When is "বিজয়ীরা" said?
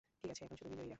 0.79-0.89